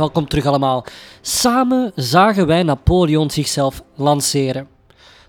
[0.00, 0.84] welkom terug allemaal.
[1.20, 4.68] Samen zagen wij Napoleon zichzelf lanceren.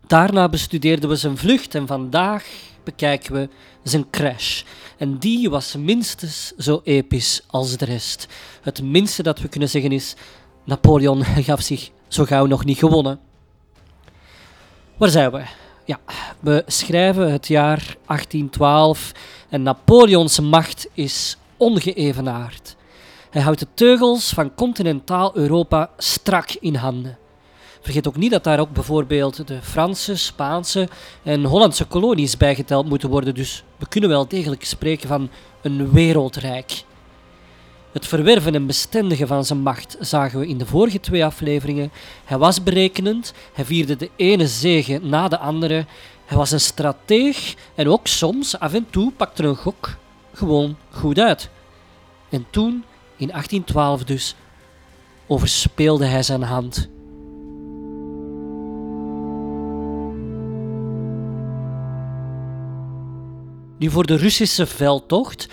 [0.07, 2.45] Daarna bestudeerden we zijn vlucht en vandaag
[2.83, 3.49] bekijken we
[3.83, 4.63] zijn crash.
[4.97, 8.27] En die was minstens zo episch als de rest.
[8.61, 10.15] Het minste dat we kunnen zeggen is:
[10.65, 13.19] Napoleon gaf zich zo gauw nog niet gewonnen.
[14.97, 15.43] Waar zijn we?
[15.85, 15.99] Ja,
[16.39, 19.11] we schrijven het jaar 1812
[19.49, 22.75] en Napoleons macht is ongeëvenaard.
[23.31, 27.17] Hij houdt de teugels van continentaal Europa strak in handen.
[27.81, 30.87] Vergeet ook niet dat daar ook bijvoorbeeld de Franse, Spaanse
[31.23, 35.29] en Hollandse kolonies bijgeteld moeten worden, dus we kunnen wel degelijk spreken van
[35.61, 36.83] een wereldrijk.
[37.91, 41.91] Het verwerven en bestendigen van zijn macht zagen we in de vorige twee afleveringen.
[42.25, 45.85] Hij was berekenend, hij vierde de ene zege na de andere.
[46.25, 49.97] Hij was een strateeg en ook soms, af en toe, pakte een gok
[50.33, 51.49] gewoon goed uit.
[52.29, 52.83] En toen,
[53.21, 54.35] in 1812 dus,
[55.27, 56.89] overspeelde hij zijn hand.
[63.77, 65.47] Nu, voor de Russische veldtocht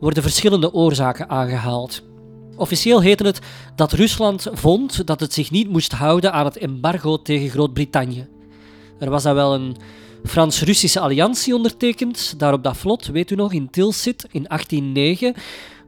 [0.00, 2.02] worden verschillende oorzaken aangehaald.
[2.56, 3.38] Officieel heette het
[3.76, 8.26] dat Rusland vond dat het zich niet moest houden aan het embargo tegen Groot-Brittannië.
[8.98, 9.76] Er was dan wel een
[10.24, 15.34] Frans-Russische alliantie ondertekend, daar op dat vlot, weet u nog, in Tilsit in 1809.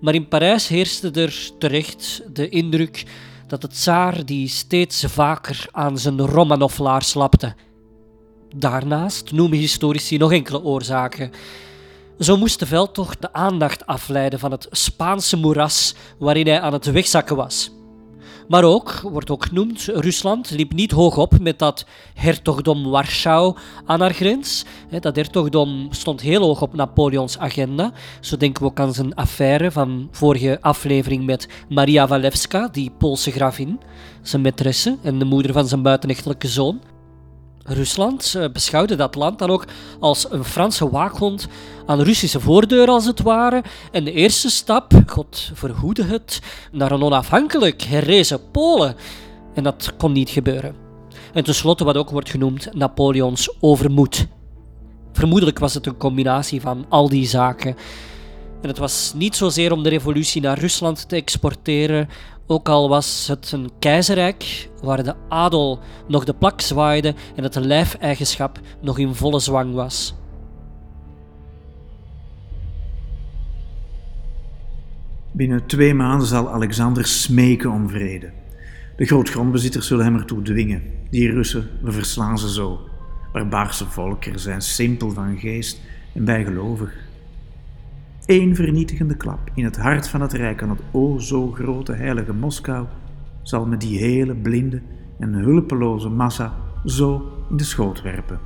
[0.01, 3.05] Maar in Parijs heerste er terecht de indruk
[3.47, 7.55] dat het tsaar die steeds vaker aan zijn Romanov-laar slapte.
[8.57, 11.31] Daarnaast noemen historici nog enkele oorzaken.
[12.19, 16.85] Zo moest de veldtocht de aandacht afleiden van het Spaanse moeras waarin hij aan het
[16.85, 17.71] wegzakken was.
[18.51, 21.85] Maar ook, wordt ook genoemd, Rusland liep niet hoog op met dat
[22.15, 24.65] hertogdom Warschau aan haar grens.
[25.01, 27.93] Dat hertogdom stond heel hoog op Napoleons agenda.
[28.21, 33.31] Zo denken we ook aan zijn affaire van vorige aflevering met Maria Walewska, die Poolse
[33.31, 33.81] gravin,
[34.23, 36.81] zijn maîtresse en de moeder van zijn buitenechtelijke zoon.
[37.73, 39.65] Rusland beschouwde dat land dan ook
[40.01, 41.47] als een Franse waakhond
[41.87, 43.63] aan Russische voordeur als het ware.
[43.93, 46.41] En de eerste stap, God verhoede het,
[46.73, 48.97] naar een onafhankelijk herrezen Polen.
[49.55, 50.75] En dat kon niet gebeuren.
[51.33, 54.27] En tenslotte wat ook wordt genoemd Napoleons overmoed.
[55.13, 57.77] Vermoedelijk was het een combinatie van al die zaken.
[58.63, 62.09] En het was niet zozeer om de revolutie naar Rusland te exporteren,
[62.51, 65.79] ook al was het een keizerrijk waar de adel
[66.09, 70.15] nog de plak zwaaide en het lijfeigenschap nog in volle zwang was.
[75.33, 78.33] Binnen twee maanden zal Alexander smeken om vrede.
[78.97, 80.83] De grootgrondbezitters zullen hem ertoe dwingen.
[81.11, 82.81] Die Russen, we verslaan ze zo.
[83.33, 85.81] Barbaarse volkeren zijn simpel van geest
[86.15, 87.10] en bijgelovig.
[88.31, 92.33] Eén vernietigende klap in het hart van het rijk aan het o zo grote heilige
[92.33, 92.87] Moskou
[93.43, 94.83] zal me die hele blinde
[95.19, 98.41] en hulpeloze massa zo in de schoot werpen.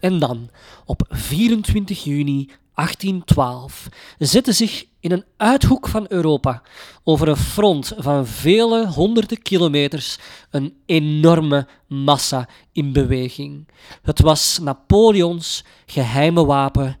[0.00, 0.48] En dan,
[0.84, 6.62] op 24 juni 1812 zette zich in een uithoek van Europa,
[7.02, 10.18] over een front van vele honderden kilometers,
[10.50, 13.68] een enorme massa in beweging.
[14.02, 16.98] Het was Napoleons geheime wapen,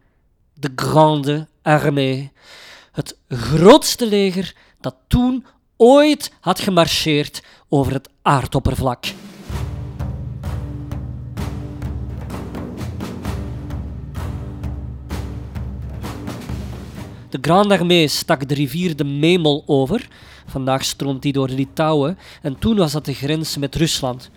[0.54, 2.32] de Grande Armée,
[2.92, 5.46] het grootste leger dat toen
[5.76, 9.04] ooit had gemarcheerd over het aardoppervlak.
[17.34, 20.08] De Grande Armée stak de rivier de Memel over.
[20.46, 24.30] Vandaag stroomt die door Litouwen en toen was dat de grens met Rusland.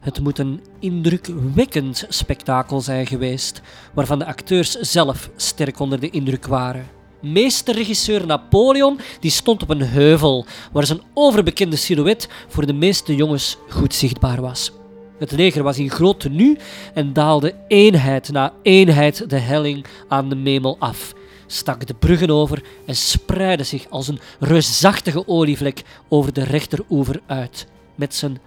[0.00, 3.60] Het moet een indrukwekkend spektakel zijn geweest,
[3.94, 6.86] waarvan de acteurs zelf sterk onder de indruk waren.
[7.22, 13.56] Meesterregisseur Napoleon die stond op een heuvel, waar zijn overbekende silhouet voor de meeste jongens
[13.68, 14.72] goed zichtbaar was.
[15.18, 16.58] Het leger was in groot tenue
[16.94, 21.14] en daalde eenheid na eenheid de helling aan de Memel af
[21.52, 27.66] stak de bruggen over en spreidde zich als een reusachtige olievlek over de rechteroever uit.
[27.94, 28.38] Met zijn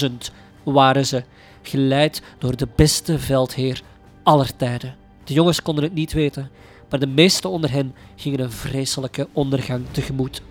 [0.00, 0.10] 600.000
[0.62, 1.24] waren ze,
[1.62, 3.82] geleid door de beste veldheer
[4.22, 4.96] aller tijden.
[5.24, 6.50] De jongens konden het niet weten,
[6.90, 10.42] maar de meesten onder hen gingen een vreselijke ondergang tegemoet.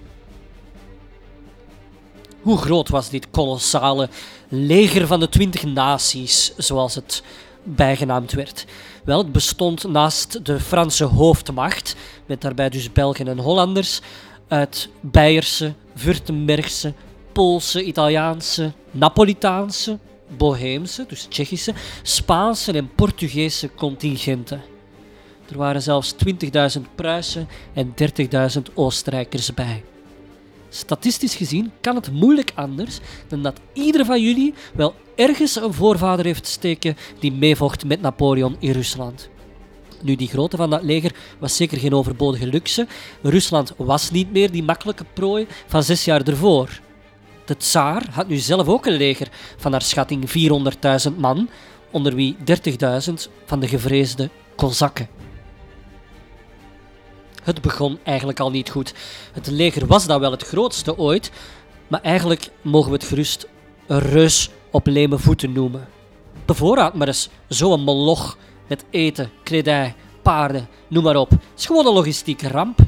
[2.41, 4.09] Hoe groot was dit kolossale
[4.49, 7.23] leger van de twintig naties, zoals het
[7.65, 8.65] bijgenaamd werd?
[9.03, 11.95] Wel, het bestond naast de Franse hoofdmacht,
[12.25, 14.01] met daarbij dus Belgen en Hollanders,
[14.47, 16.93] uit Beierse, Württembergse,
[17.31, 19.97] Poolse, Italiaanse, Napolitaanse,
[20.37, 24.61] Boheemse, dus Tsjechische, Spaanse en Portugese contingenten.
[25.49, 26.15] Er waren zelfs
[26.77, 27.93] 20.000 Pruisen en
[28.57, 29.83] 30.000 Oostenrijkers bij.
[30.69, 36.25] Statistisch gezien kan het moeilijk anders dan dat ieder van jullie wel ergens een voorvader
[36.25, 39.29] heeft steken die meevocht met Napoleon in Rusland.
[40.01, 42.87] Nu, die grootte van dat leger was zeker geen overbodige luxe.
[43.21, 46.79] Rusland was niet meer die makkelijke prooi van zes jaar ervoor.
[47.45, 49.27] De tsaar had nu zelf ook een leger
[49.57, 50.29] van naar schatting
[51.09, 51.49] 400.000 man,
[51.91, 52.35] onder wie
[53.09, 53.13] 30.000
[53.45, 55.24] van de gevreesde Kozakken.
[57.45, 58.93] Het begon eigenlijk al niet goed.
[59.31, 61.31] Het leger was dan wel het grootste ooit,
[61.87, 63.47] maar eigenlijk mogen we het gerust
[63.87, 65.87] een reus op leme voeten noemen.
[66.45, 68.37] Bevoorraad maar eens zo'n moloch
[68.67, 71.29] met eten, kledij, paarden, noem maar op.
[71.29, 72.79] Het is gewoon een logistieke ramp.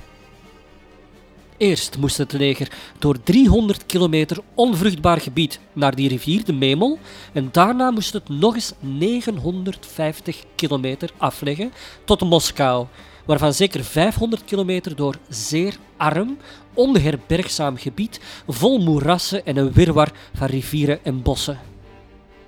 [1.57, 6.99] Eerst moest het leger door 300 kilometer onvruchtbaar gebied naar die rivier, de Memel,
[7.33, 11.73] en daarna moest het nog eens 950 kilometer afleggen
[12.05, 12.85] tot Moskou,
[13.27, 16.37] waarvan zeker 500 kilometer door zeer arm,
[16.73, 21.59] onherbergzaam gebied, vol moerassen en een wirwar van rivieren en bossen.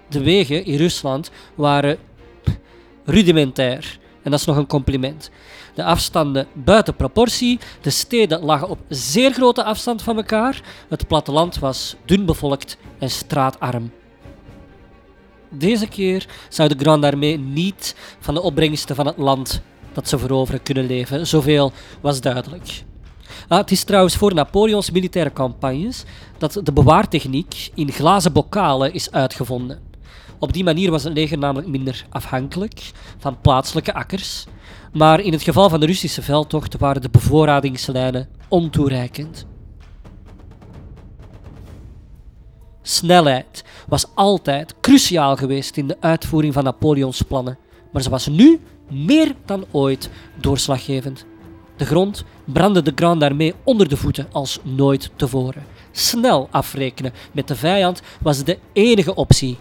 [0.10, 1.98] De wegen in Rusland waren
[3.06, 4.00] rudimentair.
[4.24, 5.30] En dat is nog een compliment.
[5.74, 7.60] De afstanden buiten proportie.
[7.82, 10.62] De steden lagen op zeer grote afstand van elkaar.
[10.90, 13.92] Het platteland was dun bevolkt en straatarm.
[15.50, 19.62] Deze keer zou de Grande Armée niet van de opbrengsten van het land
[20.00, 21.28] dat ze veroveren kunnen leven.
[21.28, 22.84] Zoveel was duidelijk.
[23.48, 26.04] Ah, het is trouwens voor Napoleons militaire campagnes
[26.38, 29.80] dat de bewaartechniek in glazen bokalen is uitgevonden.
[30.40, 34.46] Op die manier was het leger namelijk minder afhankelijk van plaatselijke akkers.
[34.94, 39.46] Maar in het geval van de Russische veldtocht waren de bevoorradingslijnen ontoereikend.
[42.82, 47.58] Snelheid was altijd cruciaal geweest in de uitvoering van Napoleons plannen,
[47.92, 51.26] maar ze was nu meer dan ooit doorslaggevend.
[51.78, 55.66] De grond brandde de Grande Armée onder de voeten als nooit tevoren.
[55.92, 59.58] Snel afrekenen met de vijand was de enige optie.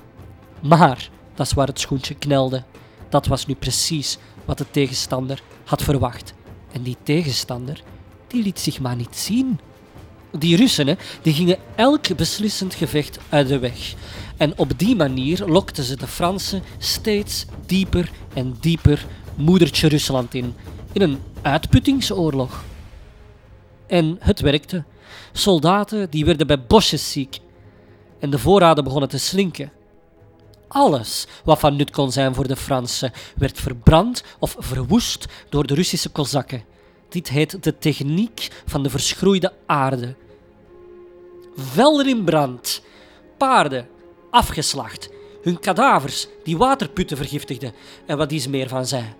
[0.63, 2.63] Maar dat is waar het schoentje knelde.
[3.09, 6.35] Dat was nu precies wat de tegenstander had verwacht.
[6.73, 7.83] En die tegenstander,
[8.27, 9.59] die liet zich maar niet zien.
[10.33, 13.95] Die Russen die gingen elk beslissend gevecht uit de weg.
[14.37, 20.55] En op die manier lokten ze de Fransen steeds dieper en dieper moedertje Rusland in.
[20.93, 22.65] In een uitputtingsoorlog.
[23.87, 24.85] En het werkte.
[25.33, 27.39] Soldaten die werden bij bosjes ziek.
[28.21, 29.73] En de voorraden begonnen te slinken.
[30.69, 35.75] Alles wat van nut kon zijn voor de Fransen werd verbrand of verwoest door de
[35.75, 36.63] Russische kozakken.
[37.09, 40.15] Dit heet de techniek van de verschroeide aarde.
[41.57, 42.83] Velden in brand,
[43.37, 43.89] paarden
[44.31, 45.09] afgeslacht,
[45.43, 47.73] hun kadavers die waterputten vergiftigden
[48.07, 49.15] en wat iets meer van zij.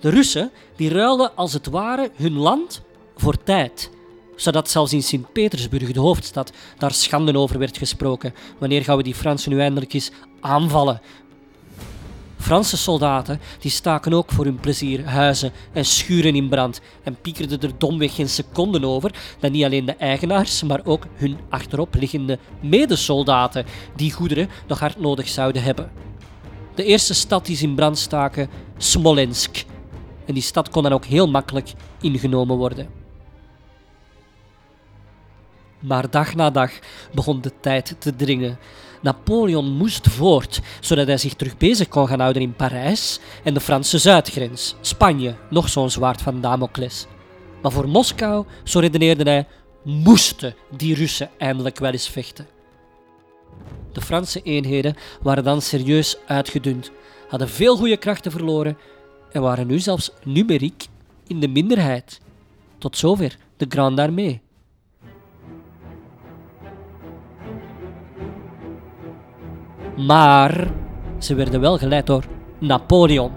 [0.00, 2.82] De Russen die ruilden als het ware hun land
[3.16, 3.90] voor tijd
[4.36, 8.34] zodat zelfs in Sint-Petersburg, de hoofdstad, daar schande over werd gesproken.
[8.58, 11.00] Wanneer gaan we die Fransen nu eindelijk eens aanvallen?
[12.38, 17.60] Franse soldaten die staken ook voor hun plezier huizen en schuren in brand en piekerden
[17.60, 22.38] er domweg geen seconden over dat niet alleen de eigenaars, maar ook hun achterop liggende
[22.60, 23.66] medesoldaten
[23.96, 25.90] die goederen nog hard nodig zouden hebben.
[26.74, 29.64] De eerste stad die ze in brand staken, Smolensk.
[30.26, 32.88] En die stad kon dan ook heel makkelijk ingenomen worden.
[35.80, 36.70] Maar dag na dag
[37.14, 38.58] begon de tijd te dringen.
[39.06, 43.60] Napoleon moest voort, zodat hij zich terug bezig kon gaan houden in Parijs en de
[43.60, 47.06] Franse zuidgrens, Spanje, nog zo'n zwaard van Damocles.
[47.62, 49.46] Maar voor Moskou, zo redeneerde hij,
[49.82, 52.46] moesten die Russen eindelijk wel eens vechten.
[53.92, 56.90] De Franse eenheden waren dan serieus uitgedund,
[57.28, 58.78] hadden veel goede krachten verloren
[59.32, 60.86] en waren nu zelfs numeriek
[61.26, 62.20] in de minderheid.
[62.78, 64.40] Tot zover de Grande Armée.
[69.96, 70.70] Maar
[71.18, 72.24] ze werden wel geleid door
[72.58, 73.30] Napoleon.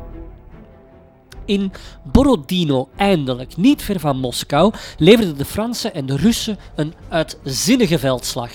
[1.46, 1.72] In
[2.04, 8.52] Borodino, eindelijk niet ver van Moskou, leverden de Fransen en de Russen een uitzinnige veldslag,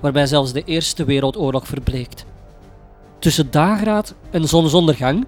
[0.00, 2.24] waarbij zelfs de Eerste Wereldoorlog verbleekt.
[3.18, 5.26] Tussen dageraad en zonsondergang,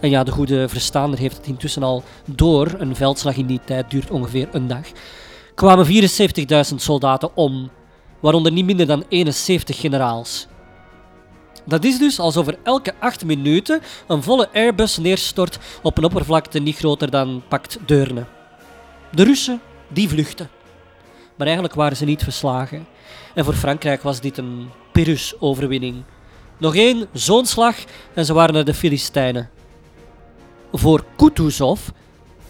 [0.00, 3.90] en ja, de goede verstaander heeft het intussen al door, een veldslag in die tijd
[3.90, 4.86] duurt ongeveer een dag,
[5.54, 7.70] kwamen 74.000 soldaten om,
[8.20, 10.46] waaronder niet minder dan 71 generaals.
[11.64, 16.58] Dat is dus alsof er elke acht minuten een volle Airbus neerstort op een oppervlakte
[16.58, 18.24] niet groter dan pakt Deurne.
[19.10, 20.50] De Russen, die vluchten.
[21.36, 22.86] Maar eigenlijk waren ze niet verslagen.
[23.34, 26.02] En voor Frankrijk was dit een Pyrrhus-overwinning.
[26.58, 27.76] Nog één zo'n slag
[28.14, 29.50] en ze waren de Filistijnen.
[30.72, 31.88] Voor Kutuzov,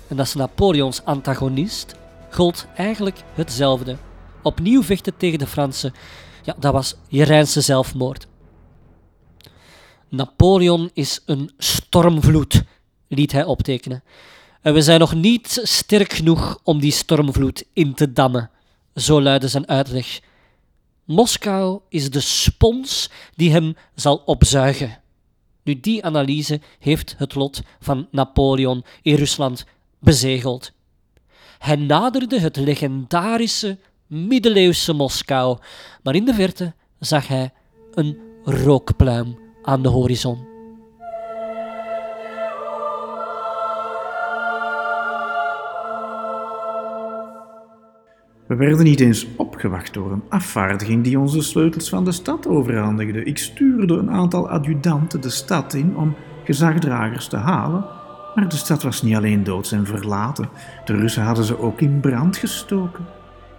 [0.09, 1.95] en dat is Napoleons antagonist,
[2.31, 3.97] gold eigenlijk hetzelfde.
[4.42, 5.95] Opnieuw vechten tegen de Fransen,
[6.42, 8.26] ja, dat was Jerijnse zelfmoord.
[10.12, 12.62] Napoleon is een stormvloed,
[13.09, 14.02] liet hij optekenen.
[14.61, 18.50] En we zijn nog niet sterk genoeg om die stormvloed in te dammen,
[18.95, 20.21] zo luidde zijn uitleg.
[21.04, 25.00] Moskou is de spons die hem zal opzuigen.
[25.62, 29.64] Nu, die analyse heeft het lot van Napoleon in Rusland
[30.00, 30.73] bezegeld.
[31.59, 35.59] Hij naderde het legendarische middeleeuwse Moskou,
[36.02, 37.52] maar in de verte zag hij
[37.95, 40.50] een rookpluim aan de horizon.
[48.47, 53.25] We werden niet eens opgewacht door een afvaardiging die onze sleutels van de stad overhandigde.
[53.25, 56.14] Ik stuurde een aantal adjudanten de stad in om
[56.45, 57.85] gezagdragers te halen,
[58.35, 60.49] maar de stad was niet alleen doods en verlaten,
[60.85, 63.07] de Russen hadden ze ook in brand gestoken.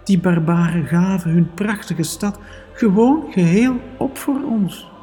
[0.04, 2.38] Die barbaren gaven hun prachtige stad
[2.72, 4.93] gewoon geheel op voor ons.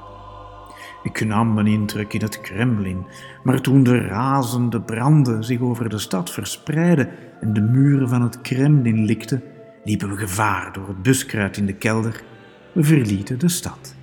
[1.04, 3.06] Ik nam een intrek in het Kremlin,
[3.44, 8.42] maar toen de razende branden zich over de stad verspreidden en de muren van het
[8.42, 9.44] Kremlin likten,
[9.84, 12.24] liepen we gevaar door het buskruid in de kelder.
[12.72, 13.96] We verlieten de stad.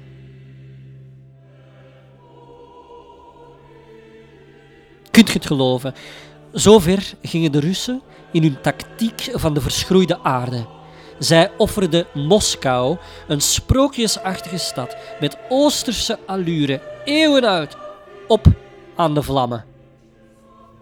[5.10, 5.94] Kunt je het geloven?
[6.52, 8.02] Zover gingen de Russen
[8.32, 10.66] in hun tactiek van de verschroeide aarde.
[11.18, 12.96] Zij offerden Moskou,
[13.28, 17.76] een sprookjesachtige stad met oosterse allure, eeuwen uit,
[18.26, 18.46] op
[18.96, 19.64] aan de vlammen.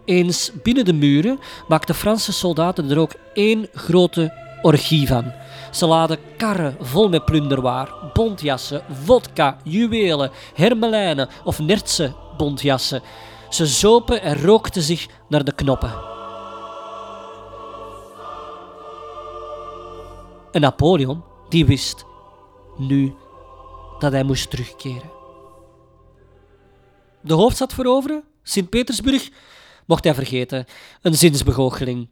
[0.05, 5.31] Eens binnen de muren maakten Franse soldaten er ook één grote orgie van.
[5.71, 13.01] Ze laden karren vol met plunderwaar, bontjassen, vodka, juwelen, hermelijnen of nertse bontjassen.
[13.49, 16.16] Ze zopen en rookten zich naar de knoppen.
[20.51, 22.05] En Napoleon, die wist
[22.77, 23.13] nu
[23.99, 25.11] dat hij moest terugkeren.
[27.21, 29.29] De hoofdstad veroveren, Sint-Petersburg,
[29.85, 30.65] mocht hij vergeten.
[31.01, 32.07] Een zinsbegoocheling.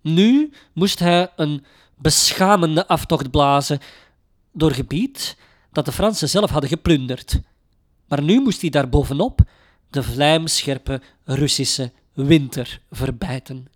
[0.00, 1.64] Nu moest hij een
[1.96, 3.78] beschamende aftocht blazen
[4.52, 5.36] door gebied
[5.72, 7.40] dat de Fransen zelf hadden geplunderd.
[8.08, 9.40] Maar nu moest hij daar bovenop
[9.90, 13.66] de vlijmscherpe Russische winter verbijten.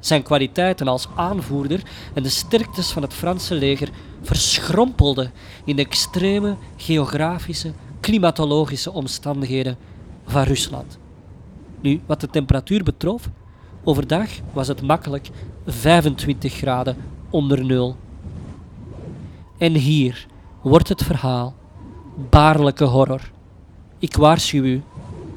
[0.00, 1.82] Zijn kwaliteiten als aanvoerder
[2.14, 3.88] en de sterktes van het Franse leger
[4.22, 5.32] verschrompelden
[5.64, 9.76] in de extreme geografische, klimatologische omstandigheden
[10.26, 10.98] van Rusland.
[11.80, 13.28] Nu, wat de temperatuur betrof,
[13.84, 15.30] overdag was het makkelijk
[15.66, 16.96] 25 graden
[17.30, 17.96] onder nul.
[19.58, 20.26] En hier
[20.62, 21.54] wordt het verhaal
[22.30, 23.30] baarlijke horror.
[23.98, 24.82] Ik waarschuw u,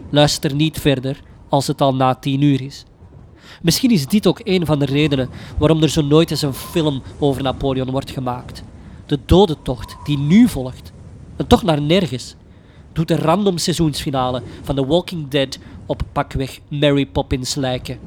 [0.10, 2.86] luister niet verder als het al na tien uur is.
[3.62, 7.01] Misschien is dit ook een van de redenen waarom er zo nooit eens een film
[7.19, 8.63] over Napoleon wordt gemaakt.
[9.05, 10.91] De dodentocht die nu volgt,
[11.36, 12.36] en toch naar nergens,
[12.93, 18.00] doet de random seizoensfinale van The Walking Dead op pakweg Mary Poppins lijken.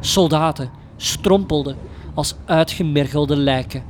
[0.00, 1.76] Soldaten strompelden
[2.14, 3.82] als uitgemergelde lijken.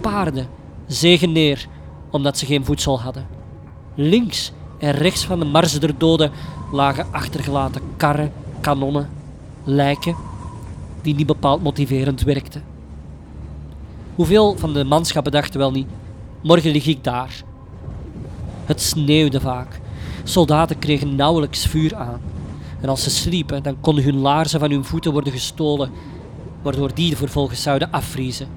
[0.00, 0.46] Paarden
[0.86, 1.66] zegen neer
[2.10, 3.37] omdat ze geen voedsel hadden.
[4.00, 6.30] Links en rechts van de Mars der Doden
[6.72, 9.08] lagen achtergelaten karren, kanonnen,
[9.64, 10.16] lijken
[11.02, 12.62] die niet bepaald motiverend werkten.
[14.14, 15.86] Hoeveel van de manschappen dachten wel niet,
[16.42, 17.42] morgen lig ik daar.
[18.64, 19.80] Het sneeuwde vaak.
[20.24, 22.20] Soldaten kregen nauwelijks vuur aan.
[22.80, 25.90] En als ze sliepen, dan konden hun laarzen van hun voeten worden gestolen,
[26.62, 28.48] waardoor die vervolgens zouden afvriezen.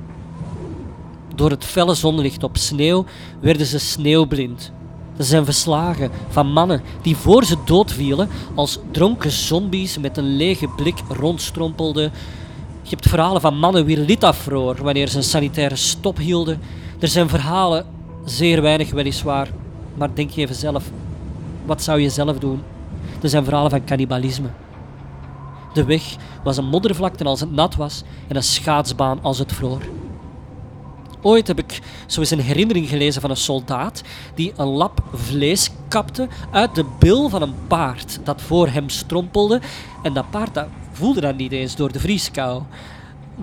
[1.36, 3.06] Door het felle zonlicht op sneeuw
[3.40, 4.72] werden ze sneeuwblind.
[5.18, 10.68] Ze zijn verslagen van mannen die voor ze doodvielen als dronken zombies met een lege
[10.68, 12.12] blik rondstrompelden.
[12.82, 16.60] Je hebt verhalen van mannen wie lid afvroor wanneer ze een sanitaire stop hielden.
[17.00, 17.86] Er zijn verhalen,
[18.26, 19.50] zeer weinig weliswaar,
[19.98, 20.84] maar denk even zelf,
[21.66, 22.62] wat zou je zelf doen?
[23.22, 24.50] Er zijn verhalen van cannibalisme.
[25.74, 29.82] De weg was een moddervlakte als het nat was en een schaatsbaan als het vroor.
[31.22, 34.02] Ooit heb ik zo eens een herinnering gelezen van een soldaat
[34.36, 39.62] die een lap vlees kapte uit de bil van een paard dat voor hem strompelde.
[40.04, 42.62] En dat paard dat voelde dat niet eens door de vrieskou.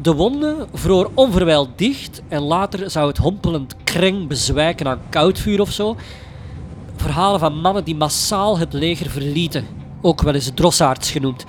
[0.02, 5.60] De wonde vroor onverwijld dicht en later zou het hompelend kreng bezwijken aan koud vuur
[5.60, 5.96] of zo.
[6.96, 9.66] Verhalen van mannen die massaal het leger verlieten,
[10.00, 11.44] ook wel eens drossaards genoemd.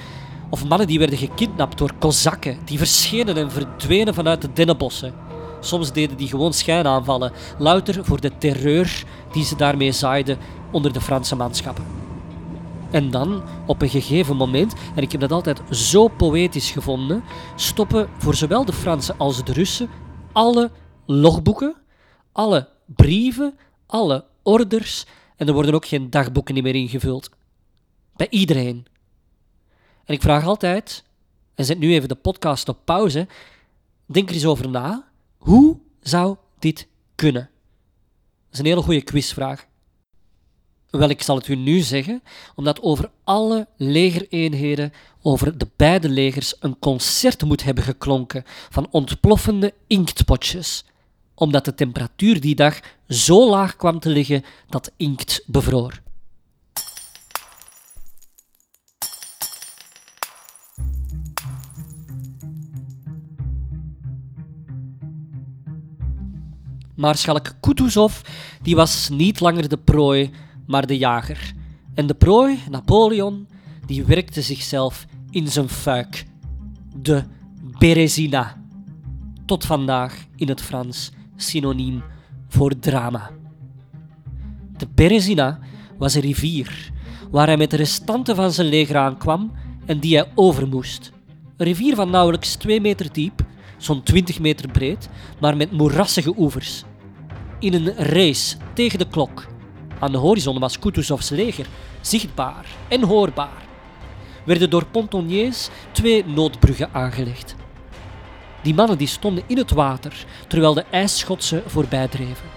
[0.49, 5.28] Of mannen die werden gekidnapt door kozakken, die verschenen en verdwenen vanuit de dennenbossen.
[5.59, 10.37] Soms deden die gewoon schijnaanvallen, louter voor de terreur die ze daarmee zaaiden
[10.71, 11.85] onder de Franse manschappen.
[12.91, 17.23] En dan, op een gegeven moment, en ik heb dat altijd zo poëtisch gevonden,
[17.55, 19.89] stoppen voor zowel de Fransen als de Russen
[20.31, 20.71] alle
[21.05, 21.75] logboeken,
[22.31, 27.29] alle brieven, alle orders en er worden ook geen dagboeken meer ingevuld.
[28.15, 28.85] Bij iedereen.
[30.05, 31.03] En ik vraag altijd,
[31.55, 33.27] en zet nu even de podcast op pauze,
[34.05, 35.08] denk er eens over na.
[35.39, 37.49] Hoe zou dit kunnen?
[38.43, 39.67] Dat is een hele goede quizvraag.
[40.89, 42.23] Wel, ik zal het u nu zeggen,
[42.55, 49.73] omdat over alle legereenheden, over de beide legers, een concert moet hebben geklonken van ontploffende
[49.87, 50.85] inktpotjes,
[51.35, 56.01] omdat de temperatuur die dag zo laag kwam te liggen dat inkt bevroor.
[66.99, 68.21] Maarschalk Kutuzov
[68.61, 70.31] die was niet langer de prooi,
[70.67, 71.53] maar de jager.
[71.93, 73.47] En de prooi, Napoleon,
[73.85, 76.25] die werkte zichzelf in zijn fuik.
[76.95, 77.23] De
[77.77, 78.61] Berezina.
[79.45, 82.03] Tot vandaag in het Frans synoniem
[82.47, 83.29] voor drama.
[84.77, 85.59] De Berezina
[85.97, 86.91] was een rivier
[87.31, 89.51] waar hij met de restanten van zijn leger aankwam
[89.85, 91.11] en die hij over moest.
[91.57, 93.45] Een rivier van nauwelijks 2 meter diep,
[93.77, 95.09] zo'n 20 meter breed,
[95.39, 96.83] maar met moerassige oevers.
[97.59, 99.45] In een race tegen de klok.
[99.99, 101.65] Aan de horizon was Kutuzovs leger
[102.01, 103.67] zichtbaar en hoorbaar.
[104.45, 107.55] Werden door pontonniers twee noodbruggen aangelegd.
[108.63, 112.47] Die mannen die stonden in het water terwijl de ijsschotsen voorbij dreven.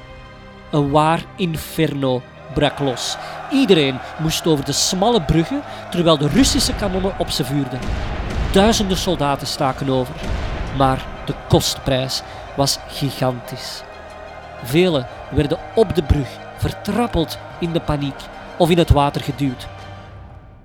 [0.71, 2.23] Een waar inferno
[2.55, 3.17] brak los.
[3.53, 7.81] Iedereen moest over de smalle bruggen terwijl de Russische kanonnen op ze vuurden.
[8.53, 10.15] Duizenden soldaten staken over,
[10.77, 12.23] maar de kostprijs
[12.57, 13.83] was gigantisch.
[14.62, 18.20] Velen werden op de brug vertrappeld in de paniek
[18.59, 19.68] of in het water geduwd.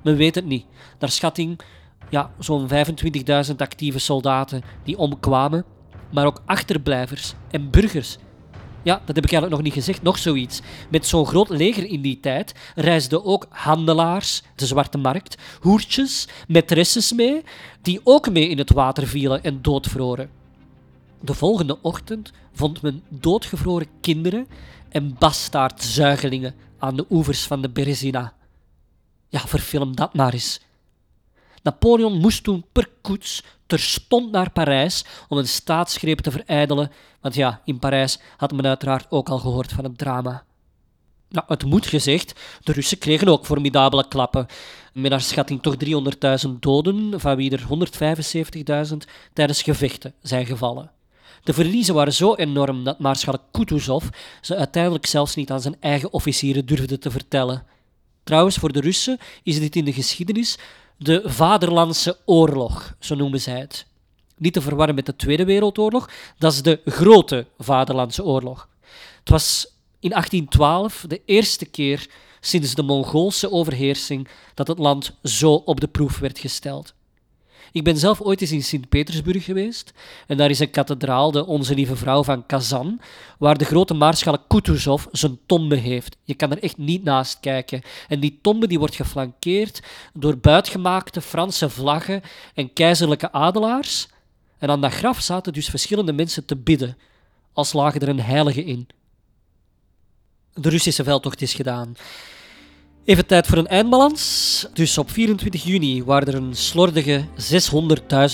[0.04, 0.66] Men weet het niet.
[1.00, 1.60] Naar schatting
[2.10, 2.70] ja, zo'n
[3.50, 5.66] 25.000 actieve soldaten die omkwamen,
[6.12, 8.18] maar ook achterblijvers en burgers.
[8.84, 10.62] Ja, dat heb ik eigenlijk nog niet gezegd, nog zoiets.
[10.90, 17.16] Met zo'n groot leger in die tijd reisden ook handelaars, de zwarte markt, hoertjes, maîtresses
[17.16, 17.44] mee,
[17.82, 20.37] die ook mee in het water vielen en doodvroren.
[21.20, 24.48] De volgende ochtend vond men doodgevroren kinderen
[24.90, 28.34] en bastaardzuigelingen aan de oevers van de Berezina.
[29.30, 30.60] Ja, verfilm dat maar eens.
[31.64, 37.62] Napoleon moest toen per koets terstond naar Parijs om een staatsgreep te verijdelen, want ja,
[37.66, 40.46] in Parijs had men uiteraard ook al gehoord van het drama.
[41.30, 44.46] Nou, het moet gezegd, de Russen kregen ook formidabele klappen.
[44.94, 45.76] Met naar schatting toch
[46.46, 47.68] 300.000 doden, van wie er
[48.90, 48.98] 175.000
[49.34, 50.92] tijdens gevechten zijn gevallen.
[51.44, 54.06] De verliezen waren zo enorm dat maarschalk Kutuzov
[54.42, 57.64] ze uiteindelijk zelfs niet aan zijn eigen officieren durfde te vertellen.
[58.24, 60.58] Trouwens, voor de Russen is dit in de geschiedenis
[60.98, 63.86] de Vaderlandse Oorlog, zo noemen zij het.
[64.38, 68.70] Niet te verwarren met de Tweede Wereldoorlog, dat is de Grote Vaderlandse Oorlog.
[69.20, 69.68] Het was
[70.00, 72.08] in 1812 de eerste keer
[72.40, 76.94] sinds de Mongoolse overheersing dat het land zo op de proef werd gesteld.
[77.72, 79.94] Ik ben zelf ooit eens in Sint-Petersburg geweest
[80.28, 83.02] en daar is een kathedraal, de Onze Lieve Vrouw van Kazan,
[83.38, 86.18] waar de grote maarschalk Kutuzov zijn tombe heeft.
[86.24, 87.82] Je kan er echt niet naast kijken.
[88.08, 89.82] En die tombe die wordt geflankeerd
[90.14, 92.22] door buitgemaakte Franse vlaggen
[92.54, 94.08] en keizerlijke adelaars.
[94.58, 96.98] En aan dat graf zaten dus verschillende mensen te bidden,
[97.54, 98.88] als lagen er een heilige in.
[100.54, 101.96] De Russische veldtocht is gedaan.
[103.08, 104.68] Even tijd voor een eindbalans.
[104.74, 107.26] Dus op 24 juni waren er een slordige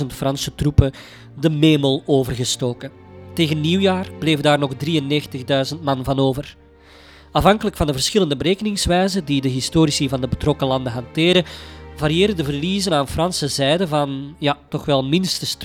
[0.02, 0.92] 600.000 Franse troepen
[1.40, 2.92] de Memel overgestoken.
[3.34, 6.56] Tegen nieuwjaar bleven daar nog 93.000 man van over.
[7.32, 11.46] Afhankelijk van de verschillende berekeningswijzen die de historici van de betrokken landen hanteren,
[11.96, 15.58] variëren de verliezen aan Franse zijde van ja, toch wel minstens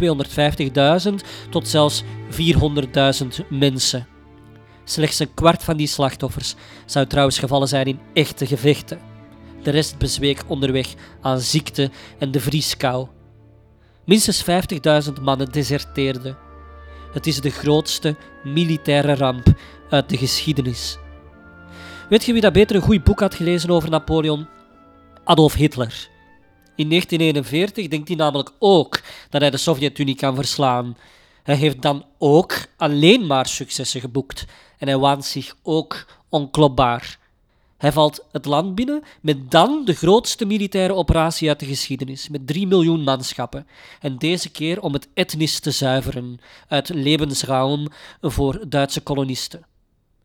[1.10, 1.14] 250.000
[1.50, 4.17] tot zelfs 400.000 mensen.
[4.88, 6.54] Slechts een kwart van die slachtoffers
[6.86, 9.00] zou trouwens gevallen zijn in echte gevechten.
[9.62, 13.06] De rest bezweek onderweg aan ziekte en de vrieskou.
[14.04, 14.44] Minstens
[15.06, 16.36] 50.000 mannen deserteerden.
[17.12, 19.46] Het is de grootste militaire ramp
[19.90, 20.98] uit de geschiedenis.
[22.08, 24.46] Weet je wie dat beter een goed boek had gelezen over Napoleon?
[25.24, 26.08] Adolf Hitler.
[26.76, 30.96] In 1941 denkt hij namelijk ook dat hij de Sovjet-Unie kan verslaan.
[31.48, 34.44] Hij heeft dan ook alleen maar successen geboekt
[34.78, 37.18] en hij waant zich ook onklopbaar.
[37.76, 42.46] Hij valt het land binnen met dan de grootste militaire operatie uit de geschiedenis, met
[42.46, 43.66] 3 miljoen manschappen.
[44.00, 47.86] En deze keer om het etnisch te zuiveren uit Lebensraum
[48.20, 49.66] voor Duitse kolonisten.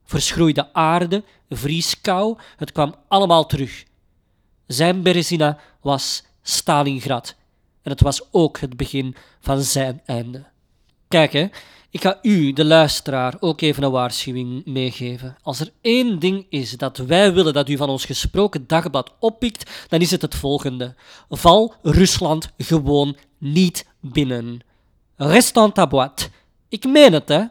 [0.06, 3.84] Verschroeide aarde, vrieskou, het kwam allemaal terug.
[4.68, 7.36] Zijn Berezina was Stalingrad.
[7.82, 10.52] En het was ook het begin van zijn einde.
[11.14, 11.48] Kijk, hè,
[11.90, 15.38] ik ga u, de luisteraar, ook even een waarschuwing meegeven.
[15.42, 19.88] Als er één ding is dat wij willen dat u van ons gesproken dagblad oppikt,
[19.88, 20.96] dan is het het volgende.
[21.30, 24.60] Val Rusland gewoon niet binnen.
[25.16, 26.30] Restant à boîte.
[26.70, 27.44] Ik meen het, hè.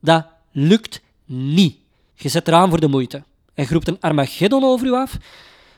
[0.00, 1.76] Dat lukt niet.
[2.14, 3.22] Je zet eraan voor de moeite
[3.54, 5.16] en groept een Armageddon over u af.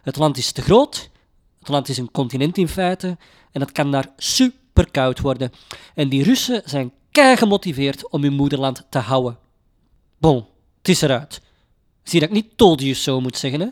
[0.02, 1.10] Het land is te groot,
[1.58, 3.16] het land is een continent in feite
[3.52, 5.52] en het kan daar super koud worden.
[5.94, 9.38] En die Russen zijn kei gemotiveerd om hun moederland te houden.
[10.18, 10.44] Bon,
[10.78, 11.40] het is eruit.
[12.02, 13.68] Zie dat ik niet told you zo moet zeggen, hè?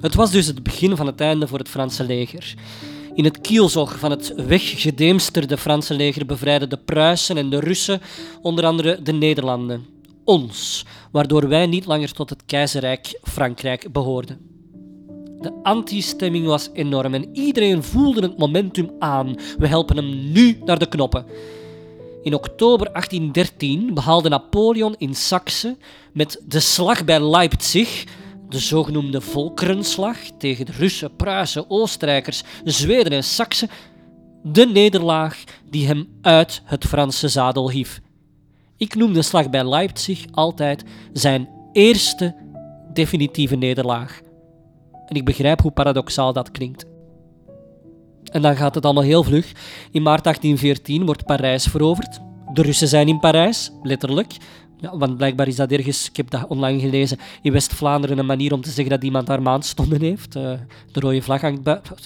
[0.00, 2.54] Het was dus het begin van het einde voor het Franse leger.
[3.14, 8.00] In het kielzog van het weggedeemsterde Franse leger bevrijden de Pruisen en de Russen
[8.42, 9.93] onder andere de Nederlanden.
[10.24, 14.38] Ons, waardoor wij niet langer tot het keizerrijk Frankrijk behoorden.
[15.40, 19.36] De antistemming was enorm en iedereen voelde het momentum aan.
[19.58, 21.26] We helpen hem nu naar de knoppen.
[22.22, 25.76] In oktober 1813 behaalde Napoleon in Saxe
[26.12, 28.04] met de slag bij Leipzig
[28.48, 33.70] de zogenoemde Volkerenslag tegen de Russen, Pruisen, Oostenrijkers, Zweden en Saksen,
[34.42, 38.00] de nederlaag die hem uit het Franse zadel hief.
[38.76, 42.34] Ik noem de slag bij Leipzig altijd zijn eerste
[42.92, 44.20] definitieve nederlaag.
[45.06, 46.84] En ik begrijp hoe paradoxaal dat klinkt.
[48.24, 49.52] En dan gaat het allemaal heel vlug.
[49.90, 52.20] In maart 1814 wordt Parijs veroverd.
[52.52, 54.36] De Russen zijn in Parijs, letterlijk.
[54.76, 58.52] Ja, want blijkbaar is dat ergens, ik heb dat online gelezen, in West-Vlaanderen een manier
[58.52, 60.36] om te zeggen dat iemand daar maandstonden heeft.
[60.36, 60.42] Uh,
[60.92, 61.96] de rode vlag hangt buiten.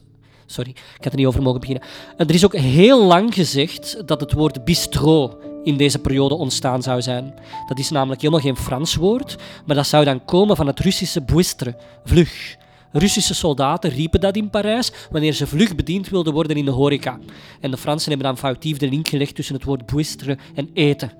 [0.46, 1.84] Sorry, ik had er niet over mogen beginnen.
[2.16, 7.02] er is ook heel lang gezegd dat het woord bistro in deze periode ontstaan zou
[7.02, 7.34] zijn.
[7.66, 11.20] Dat is namelijk helemaal geen Frans woord, maar dat zou dan komen van het Russische
[11.20, 12.56] boistre, vlug.
[12.92, 17.18] Russische soldaten riepen dat in Parijs wanneer ze vlug bediend wilden worden in de horeca.
[17.60, 21.12] En de Fransen hebben dan foutief de link gelegd tussen het woord boistre en eten.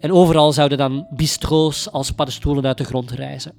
[0.00, 3.52] En overal zouden dan bistro's als paddenstoelen uit de grond rijzen.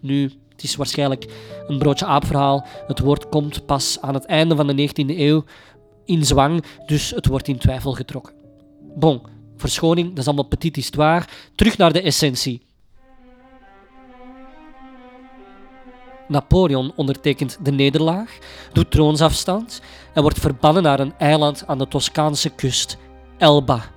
[0.00, 1.26] Nu, het is waarschijnlijk
[1.66, 2.66] een broodje aapverhaal.
[2.86, 5.44] Het woord komt pas aan het einde van de 19e eeuw
[6.04, 8.34] in zwang, dus het wordt in twijfel getrokken.
[8.94, 9.20] Bon,
[9.56, 11.24] verschoning, dat is allemaal petit histoire.
[11.54, 12.64] Terug naar de essentie.
[16.28, 18.38] Napoleon ondertekent de nederlaag,
[18.72, 19.80] doet troonsafstand
[20.14, 22.96] en wordt verbannen naar een eiland aan de Toscaanse kust,
[23.38, 23.94] Elba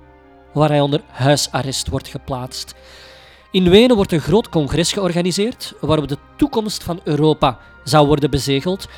[0.52, 2.74] waar hij onder huisarrest wordt geplaatst.
[3.50, 8.88] In Wenen wordt een groot congres georganiseerd waarop de toekomst van Europa zou worden bezegeld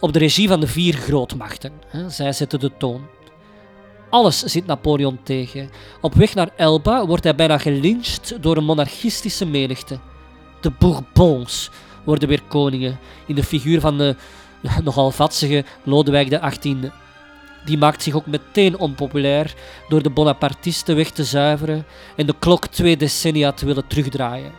[0.00, 1.72] op de regie van de vier grootmachten.
[2.08, 3.15] Zij zetten de toon.
[4.16, 5.70] Alles zit Napoleon tegen.
[6.00, 9.98] Op weg naar Elba wordt hij bijna gelyncht door een monarchistische menigte.
[10.60, 11.70] De Bourbons
[12.04, 14.16] worden weer koningen in de figuur van de
[14.84, 16.90] nogal vatsige Lodewijk XVIII
[17.64, 19.54] die maakt zich ook meteen onpopulair
[19.88, 24.52] door de Bonapartisten weg te zuiveren en de klok twee decennia te willen terugdraaien.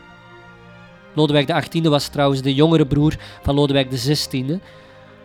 [1.14, 4.60] Lodewijk XVIII was trouwens de jongere broer van Lodewijk XVI,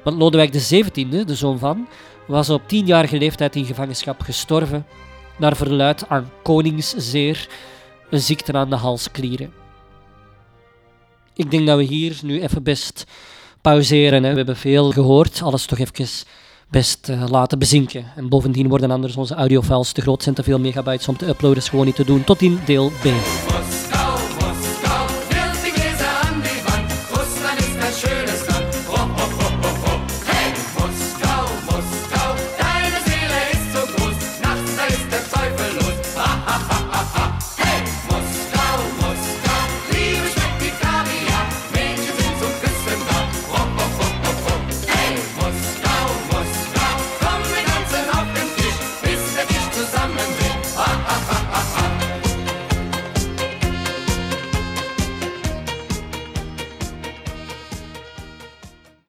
[0.05, 1.88] want Lodewijk XVII, de zoon van,
[2.33, 4.87] was op tienjarige leeftijd in gevangenschap gestorven,
[5.38, 7.49] naar verluid aan koningszeer,
[8.11, 9.53] een ziekte aan de halsklieren.
[11.35, 13.05] Ik denk dat we hier nu even best
[13.61, 14.23] pauzeren.
[14.23, 14.31] Hè.
[14.31, 16.07] We hebben veel gehoord, alles toch even
[16.71, 18.05] best uh, laten bezinken.
[18.16, 21.59] En bovendien worden anders onze audiofiles te groot zijn, te veel megabytes om te uploaden,
[21.59, 22.25] is gewoon niet te doen.
[22.25, 23.07] Tot in deel B.